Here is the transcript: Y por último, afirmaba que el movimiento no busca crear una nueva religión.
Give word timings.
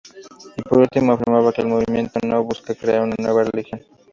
Y 0.57 0.63
por 0.63 0.79
último, 0.79 1.13
afirmaba 1.13 1.53
que 1.53 1.61
el 1.61 1.67
movimiento 1.67 2.19
no 2.25 2.43
busca 2.43 2.73
crear 2.73 3.03
una 3.03 3.13
nueva 3.19 3.43
religión. 3.43 3.81